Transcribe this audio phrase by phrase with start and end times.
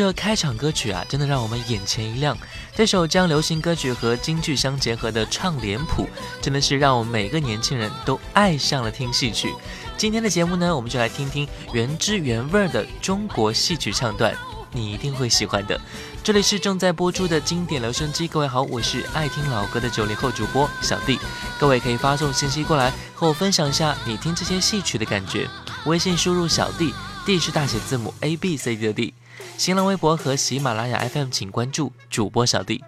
[0.00, 2.34] 这开场歌曲啊，真的让我们眼前一亮。
[2.74, 6.08] 这首将流行歌曲和京剧相结合的唱脸谱，
[6.40, 9.54] 真的是让我们每个年轻人都爱上了听戏曲。
[9.98, 14.34] 今天的节目呢，我们就来听听原汁原味的中国戏曲唱段，
[14.72, 15.78] 你一定会喜欢的。
[16.24, 21.18] 这里是正在播出的经典留声机，各位好，我是爱听老歌的九零后主播小弟。
[21.58, 25.46] 各位可以发送信息过来，和我分享一下你听这些戏曲的感觉。
[25.84, 26.94] 微信输入小弟
[27.26, 29.12] ，D 是大写字母 A B C D 的 D。
[29.56, 32.82] 新浪微博和喜马拉雅 FM，请关注主播小弟。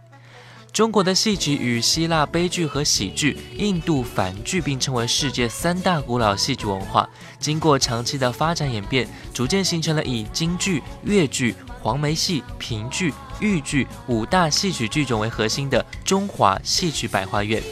[0.73, 7.07] 中国的戏曲与希腊悲剧和喜剧、印度反剧并称为世界三大古老戏剧文化。
[7.39, 17.63] 经过长期的发展演变，逐渐形成了以京剧、越剧、黄梅戏、评剧、豫剧五大戏曲剧种为核心的中华戏曲百花院。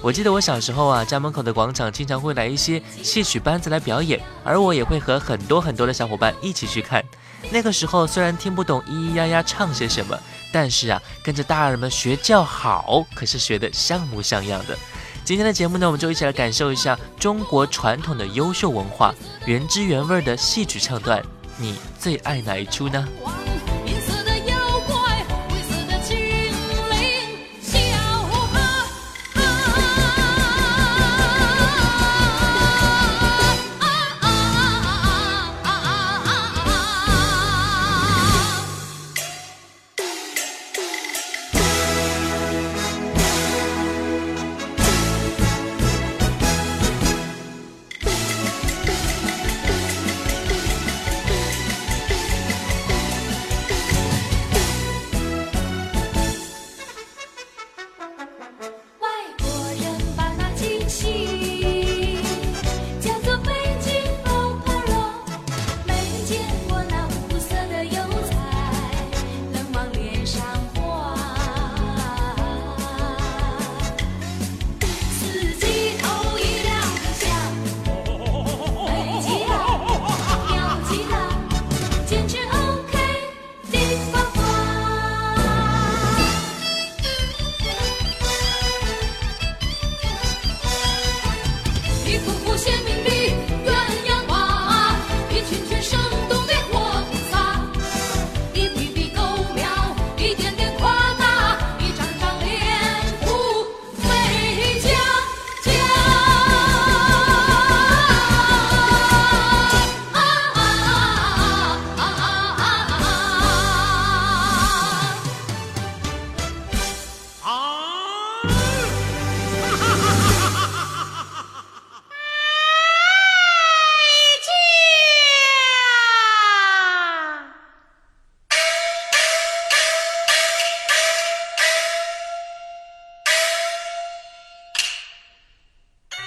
[0.00, 7.04] 我记得我小时候啊，家门口的广场经常会来一些戏曲班子来表演，而我也会和很多很多的小伙伴一起去看。
[7.50, 10.18] 那个时候虽然听不懂咿咿呀呀唱些什么，
[10.52, 14.76] 但是啊，跟着大人们学叫好，可是学得像模像样的。
[15.24, 19.14] 今天的节目呢，我们就一起来感受一下中国传统的优秀文化，
[19.46, 21.22] 原汁原味的戏曲唱段。
[21.56, 23.06] 你最爱哪一出呢？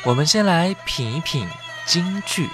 [0.03, 1.47] 我们先来品一品
[1.85, 2.49] 京剧。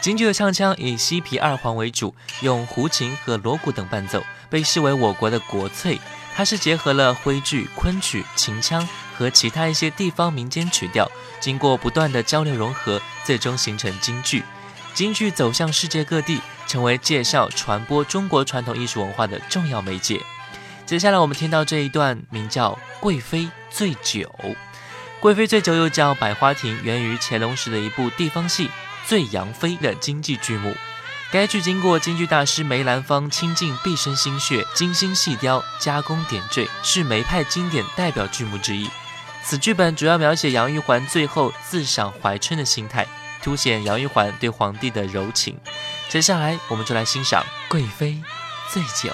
[0.00, 5.98] 京剧的唱腔以西皮二黄为主，用胡琴和锣鼓等伴奏，被视为我国的国粹。
[6.36, 14.44] 它是结合了徽剧、昆曲、秦腔和其他一些地方民间曲调，经过不断的交流融合，最终形成京剧。
[14.94, 20.22] 京剧走向世界各地，成为介绍、传播中国传统艺术文化的重要媒介。
[20.86, 22.70] 接下来我们听到这一段，名叫
[23.00, 24.32] 《贵妃醉酒》。
[25.20, 28.68] 贵妃醉酒又叫百花亭，源于乾隆时的一部地方戏
[29.04, 30.76] 《醉杨妃》的京剧剧目。
[31.32, 38.88] 该剧经过京剧大师梅兰芳倾尽毕生心血，精心细雕、加工点缀，是梅派经典代表剧目之一。
[39.44, 43.04] 此剧本主要描写杨玉环最后自赏怀春的心态，
[43.42, 45.58] 凸显杨玉环对皇帝的柔情。
[46.08, 48.22] 接下来，我们就来欣赏《贵妃
[48.72, 49.10] 醉酒》。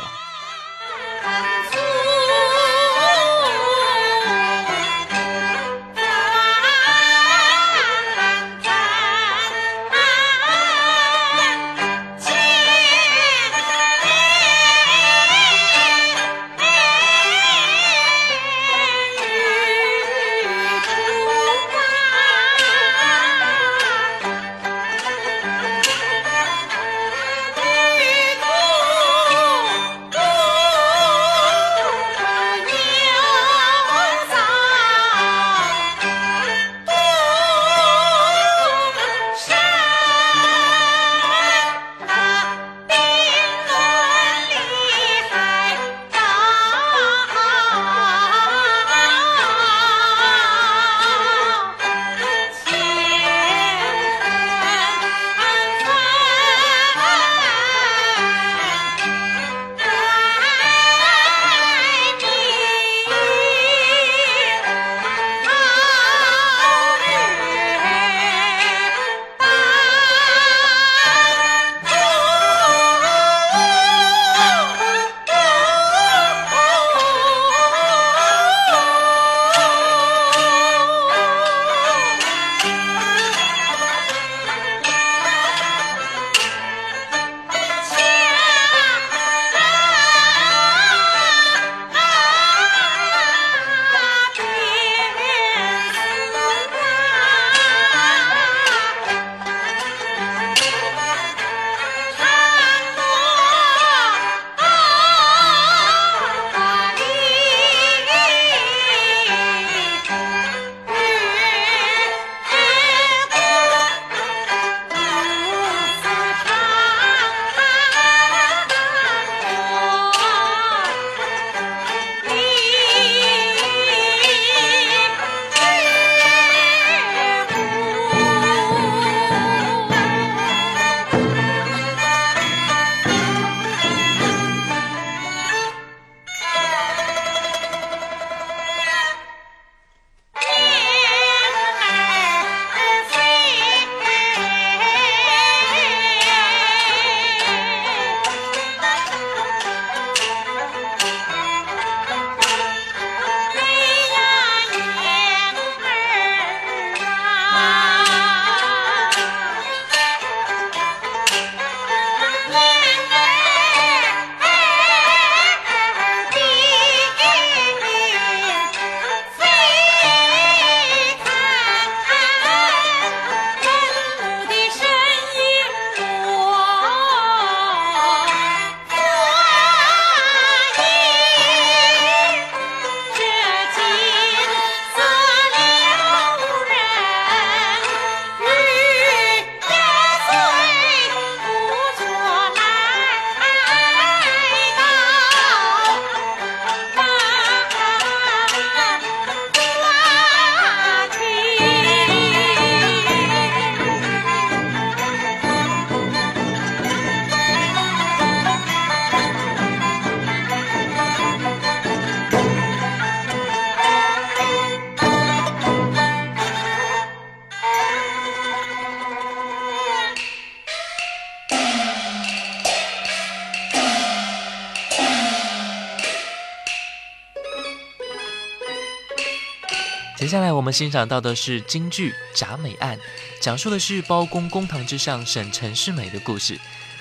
[230.74, 232.98] 欣赏到的是京剧《铡美案》，
[233.40, 236.58] 讲述的是包公公堂之上审陈世美的故事。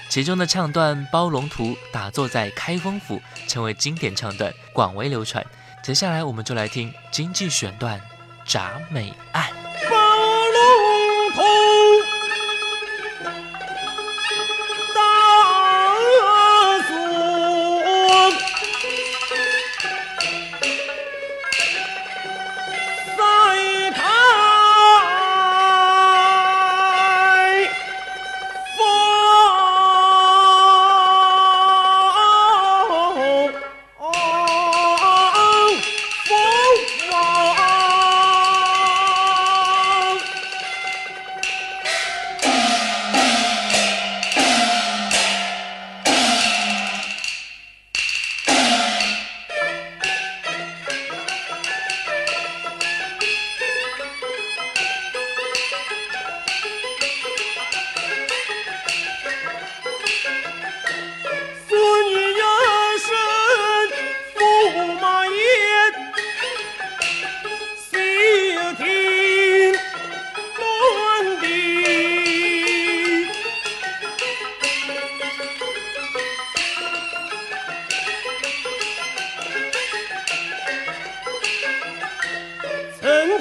[0.10, 5.44] 其中的唱段《包龙图》打坐在开封府，成为经典唱段，广为流传。
[5.84, 8.00] 接下来我们就来听京剧选段
[8.50, 9.50] 《铡美案》。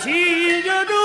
[0.00, 1.01] 起呀，这。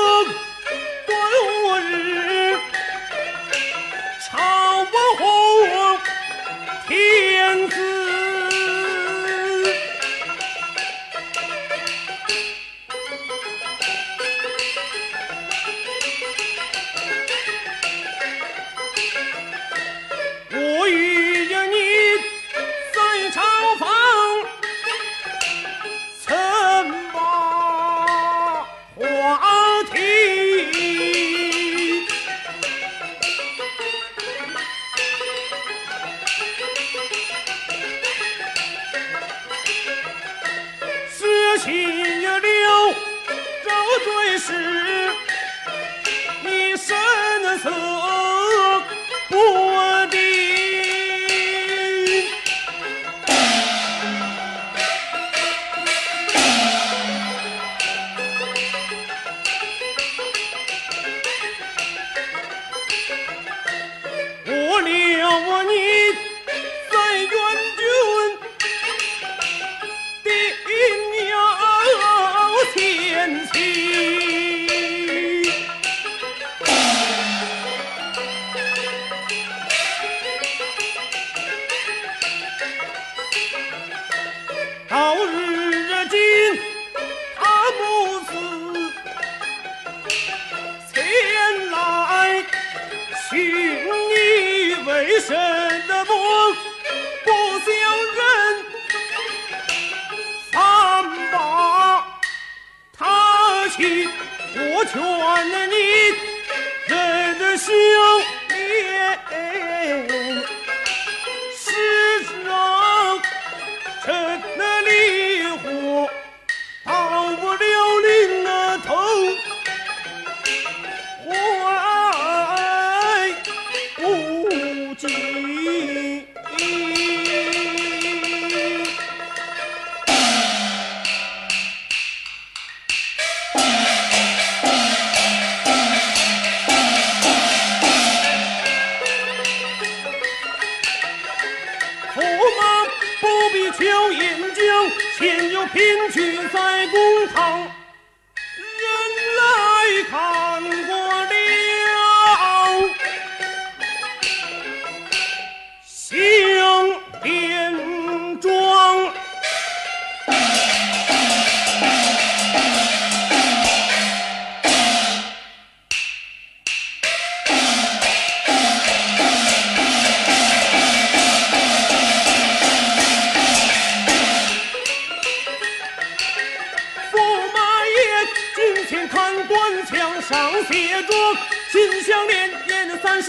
[145.67, 147.67] 偏去在公堂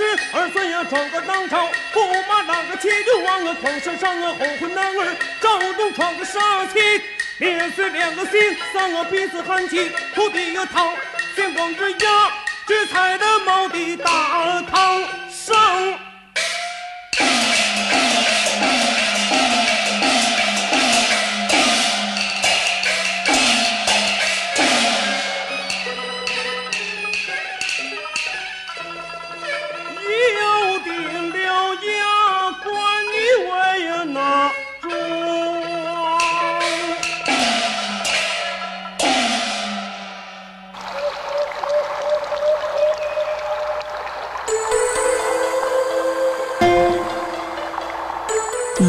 [0.02, 6.78] 儿二孙呀，闯个当朝，驸马那个七舅王啊，狂山上啊，后婚男儿，赵东闯个杀妻，
[7.38, 10.92] 连绝两个心，三我鼻子寒气，土地呀，逃，
[11.34, 12.32] 先光之压，
[12.66, 16.07] 只踩的毛的大堂上。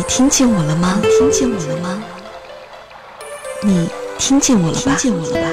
[0.10, 1.00] 听见我了吗？
[1.04, 2.04] 听见我了吗？
[3.62, 3.88] 你
[4.18, 4.96] 听见我了吧？
[4.98, 5.48] 听见我了吧？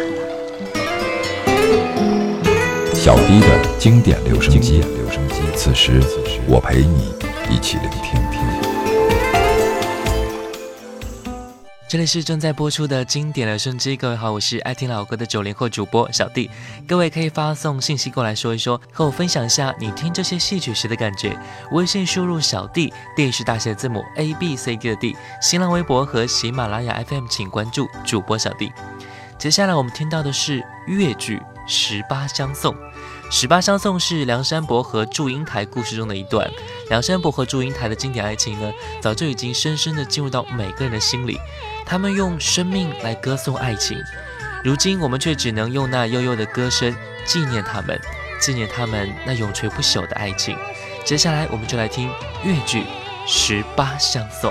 [2.94, 3.46] 小 D 的
[3.78, 4.82] 经典留声机，
[5.54, 6.00] 此时
[6.48, 7.14] 我陪你
[7.50, 8.55] 一起聆听。
[11.96, 16.50] 这里是正在播出的经典留声机，各位好，我是爱听老歌的九零后主播小弟。
[16.86, 21.34] 各位可以发送信息过来说一说，和我分享一下你听这些戏曲时的感觉。
[21.72, 25.16] 微信输入小弟，D 是大写字母 A B C D 的 D。
[25.40, 28.70] 新浪微博和喜马拉雅 FM 请关注主播小弟。
[29.38, 32.74] 接下来我们听到的是越剧《十八相送》。
[33.30, 36.46] 《十八相送》是梁山伯和祝英台故事中的一段。
[36.90, 41.40] 梁山伯和祝英台的经典爱情呢，早就已经深深地进入到每个人的心里。
[41.86, 44.02] 他们用生命来歌颂爱情，
[44.64, 46.92] 如今我们却只能用那悠悠的歌声
[47.24, 47.98] 纪念他们，
[48.40, 50.58] 纪念他们那永垂不朽的爱情。
[51.04, 52.10] 接下来，我们就来听
[52.42, 52.80] 越剧
[53.24, 54.50] 《十八相送》。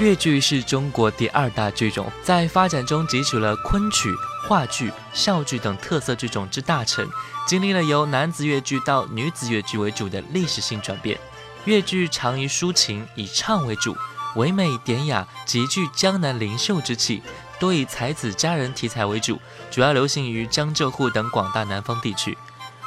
[0.00, 4.14] 越剧是中国第二大剧种，在发展中汲取了昆曲、
[4.46, 7.08] 话剧、笑剧等特色剧种之大成，
[7.46, 11.18] 经历了由男子越剧到女子越剧为主的历史性转变。
[11.64, 13.96] 越剧常以抒情、以唱为主，
[14.36, 17.22] 唯美典雅，极具江南灵秀之气，
[17.58, 22.36] 多以才子佳人题材为主，主要流行于江浙沪等广大南方地区。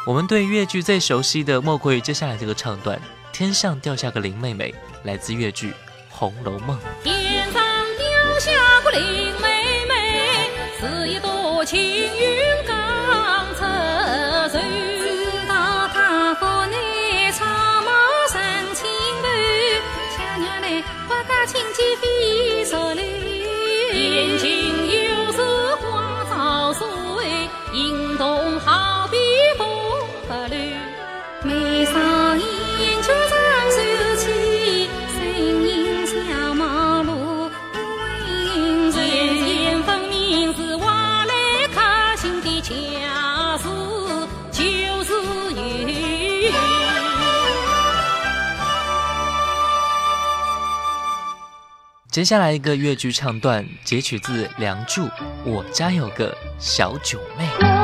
[0.06, 3.02] 我们对越剧最熟悉的，莫过于接下来这个唱段
[3.34, 5.72] ：“天上掉下个林妹妹”，来自越剧。
[6.10, 6.78] 《红楼梦》。
[7.04, 7.62] 天上
[7.98, 8.52] 掉下
[8.84, 12.77] 个林妹妹，是一朵青云刚
[21.48, 22.47] 不家亲
[52.18, 55.04] 接下来一个越剧唱段，截取自《梁祝》，
[55.46, 57.77] 我家有个小九妹。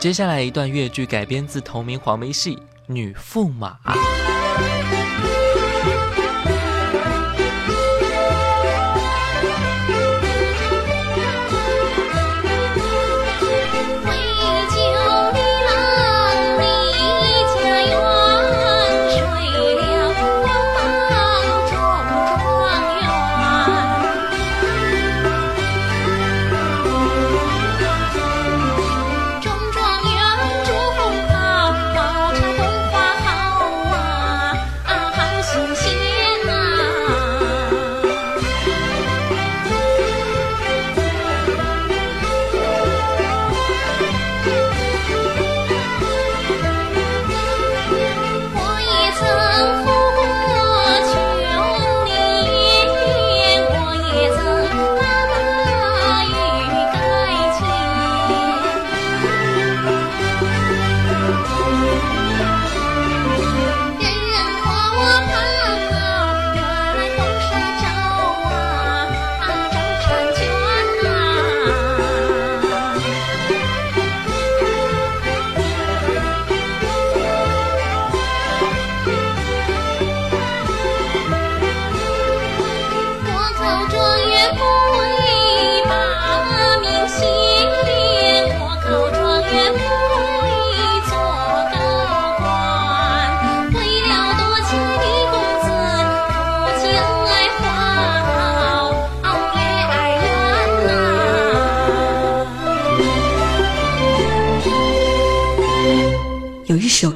[0.00, 3.76] 接下来一段越剧改编自同名黄梅戏《女驸马》。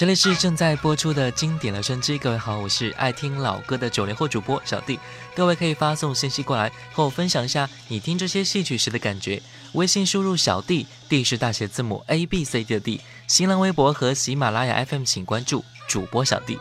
[0.00, 4.98] 这里是正在播出的经典留声机，各位好，我是爱听老歌的九零后主播小弟。
[5.36, 9.42] 各位可以发送信息过来，和我分享一下你听这些戏曲时的感觉。
[9.74, 13.02] 微信输入小弟，D 是大写字母 A B C D 的 D。
[13.26, 16.58] 新浪微博和喜马拉雅 FM 请关注主播小弟。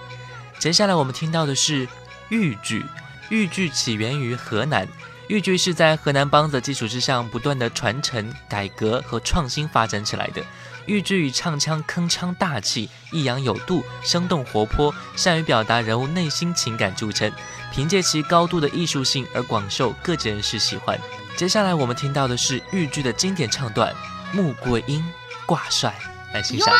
[0.59, 1.87] 接下来我们听到的是
[2.27, 2.83] 豫剧，
[3.29, 4.85] 豫剧起源于河南。
[5.29, 10.43] 豫剧是在河南梆子基础之上不断的传承、改革和创新发展起来的。
[10.89, 17.31] 豫剧与唱腔铿锵大气、抑扬有度、生动活泼，善于表达人物内心情感著称，
[17.71, 20.99] 凭借其高度的艺术性而广受各界人士喜欢。
[21.37, 23.93] 接下来我们听到的是豫剧的经典唱段
[24.35, 25.05] 《穆桂英
[25.45, 25.95] 挂帅》，
[26.33, 26.73] 来欣赏。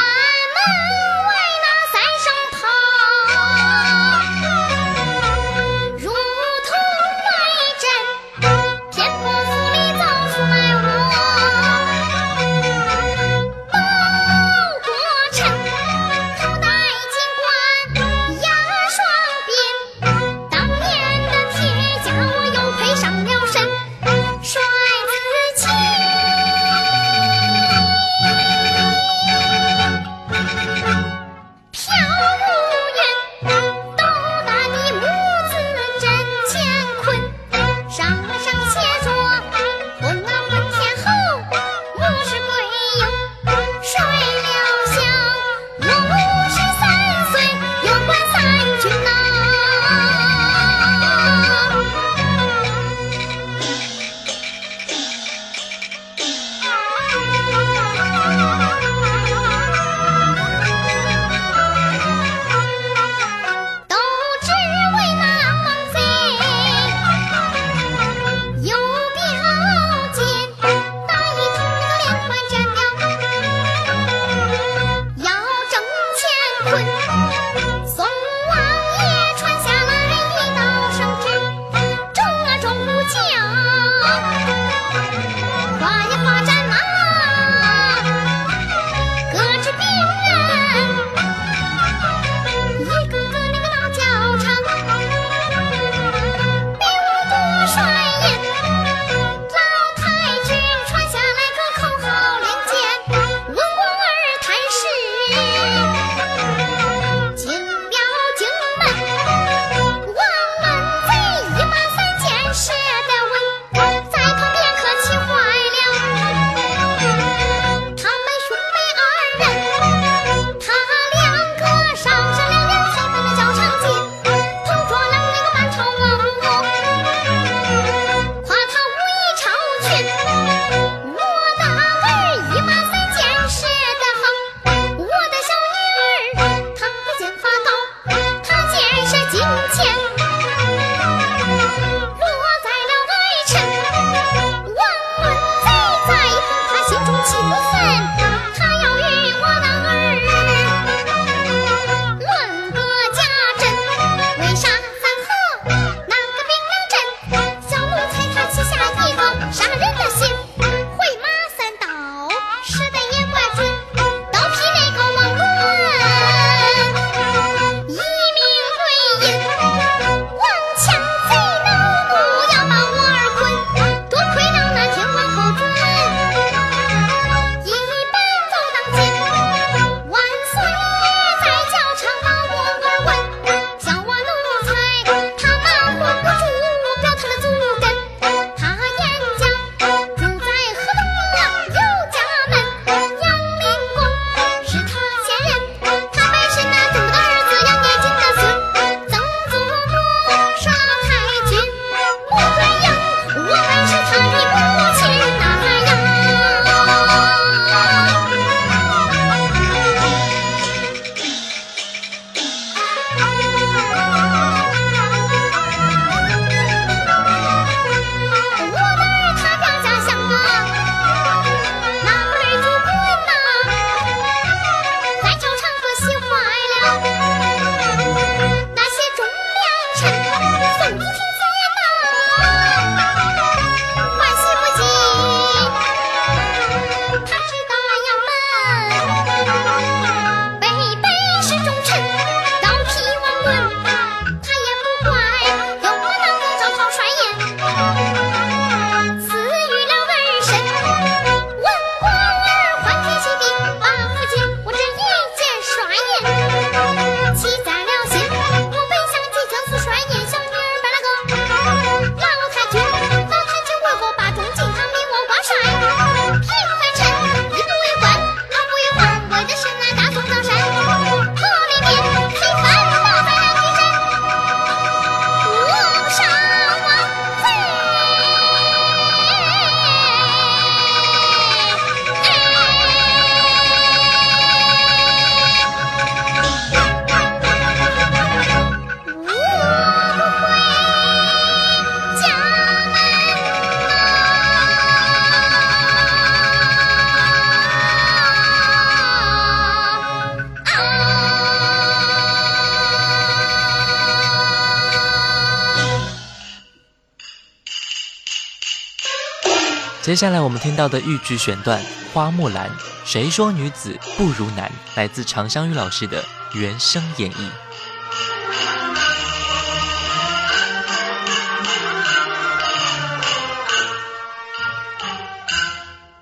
[310.10, 311.80] 接下来我们听到的豫剧选段
[312.12, 312.68] 《花木兰》，
[313.06, 314.72] 谁说女子不如男？
[314.96, 317.48] 来自常香玉老师的原声演绎。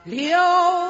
[0.04, 0.87] 刘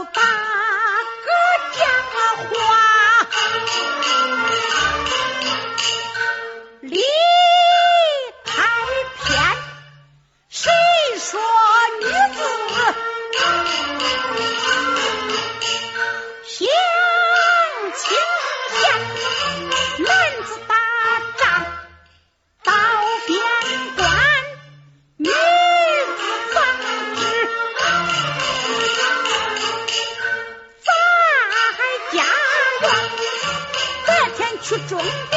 [34.99, 35.36] Oh,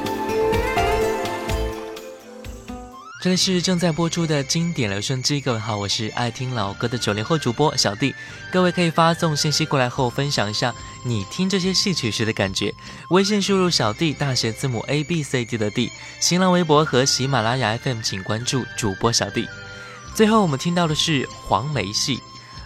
[3.21, 8.15] 这里是正在播出的经典留声机，各位好，我是爱听老歌的九零后主播小弟。
[8.51, 12.73] 各位可以发送信息过来和我分享一下你听这些戏曲时的感觉。
[13.11, 19.47] 微信输入小弟大写字母 A B C D 的 D，新浪微博和喜马拉雅 FM 请关注主播小弟。
[20.15, 22.19] 最后我们听到的是黄梅戏，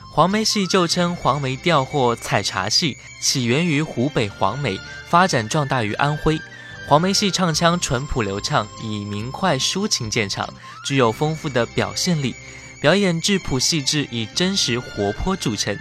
[0.10, 6.40] 黄梅戏旧称黄梅调或采茶戏，起源于湖北黄梅，发展壮大于安徽。
[6.88, 10.48] 黄梅戏唱腔淳朴流畅，以明快抒情见长，
[10.86, 12.36] 具有丰富的表现力，
[12.80, 15.76] 表演质朴细致，以真实活泼著称。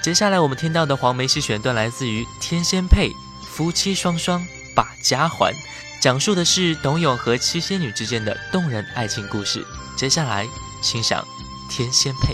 [0.00, 3.08] 接下来我们听到的黄梅戏选段来自于《天仙配》，
[3.44, 5.52] 夫妻双双把家还，
[6.00, 9.66] 讲述的是董永和七仙女之间的动人爱情故事。
[9.96, 10.46] 接下来
[10.80, 11.26] 欣赏
[11.74, 12.32] 《天仙配》。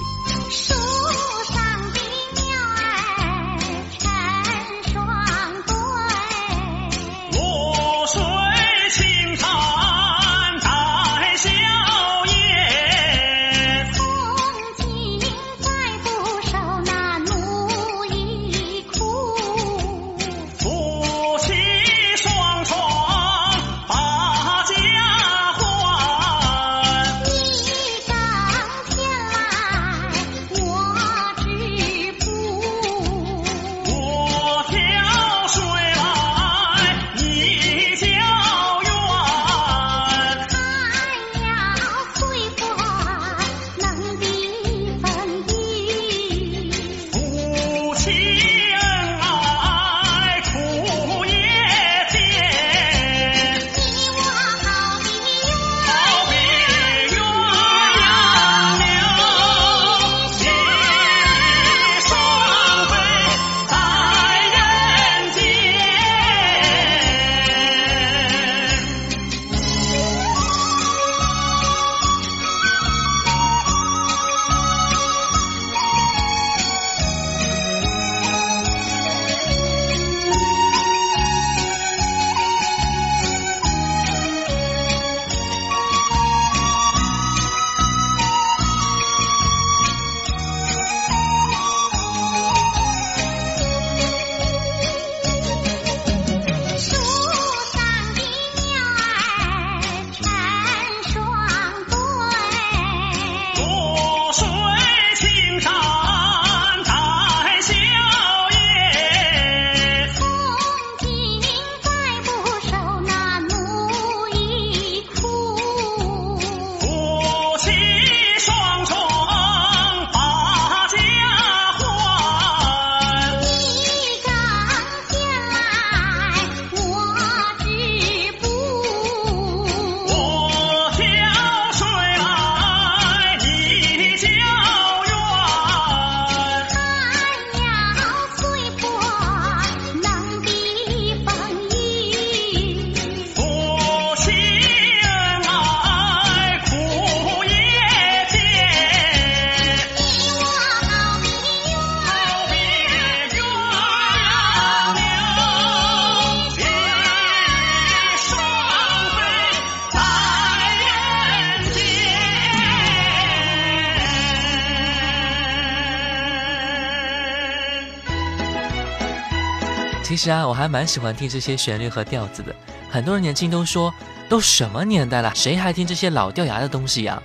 [170.11, 172.52] 其实啊，我还蛮喜欢听这些旋律和调子的。
[172.90, 173.94] 很多人年轻都说，
[174.29, 177.23] 都什么年代了，谁还听这些老掉牙的东西呀？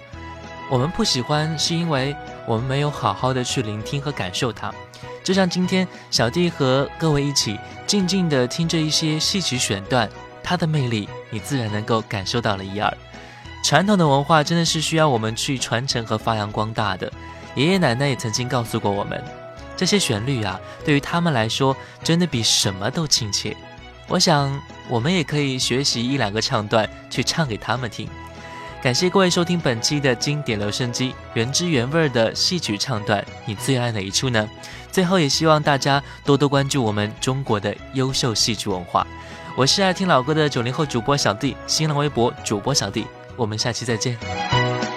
[0.69, 2.15] 我们不喜欢，是因为
[2.45, 4.71] 我们没有好好的去聆听和感受它。
[5.23, 10.07] 就像今天小弟和各位一起静静的听着一些戏曲选段，
[10.43, 12.95] 它的魅力你自然能够感受到了一二。
[13.63, 17.11] 传统的文化真的是需要我们去传承和发扬光大的。
[17.55, 19.23] 爷爷奶奶也曾经告诉过我们。
[19.75, 23.55] 这些旋律啊，对于他们来说，真的比什么都亲切。
[24.07, 28.07] 我想，我们也可以学习一两个唱段，去唱给他们听。
[28.81, 34.47] 感谢各位收听本期的经典留声机，原汁原味的戏曲唱段，你最爱哪一出呢？
[34.91, 39.05] 最后，也希望大家多多关注我们中国的优秀戏曲文化。
[39.57, 44.94] 我是爱听老歌的九零后主播小弟，新浪微博主播小弟，我们下期再见。